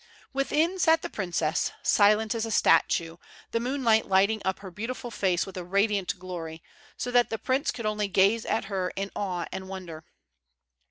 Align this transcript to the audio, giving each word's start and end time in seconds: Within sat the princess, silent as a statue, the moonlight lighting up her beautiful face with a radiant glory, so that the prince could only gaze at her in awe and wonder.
Within 0.33 0.79
sat 0.79 1.03
the 1.03 1.11
princess, 1.11 1.73
silent 1.83 2.33
as 2.33 2.43
a 2.43 2.49
statue, 2.49 3.17
the 3.51 3.59
moonlight 3.59 4.07
lighting 4.07 4.41
up 4.43 4.57
her 4.61 4.71
beautiful 4.71 5.11
face 5.11 5.45
with 5.45 5.57
a 5.57 5.63
radiant 5.63 6.17
glory, 6.17 6.63
so 6.97 7.11
that 7.11 7.29
the 7.29 7.37
prince 7.37 7.69
could 7.69 7.85
only 7.85 8.07
gaze 8.07 8.43
at 8.43 8.65
her 8.65 8.91
in 8.95 9.11
awe 9.15 9.45
and 9.51 9.69
wonder. 9.69 10.03